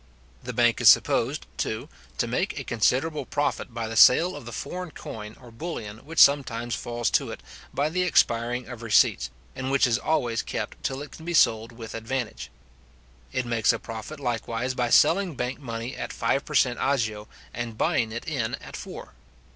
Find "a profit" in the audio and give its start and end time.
13.71-14.19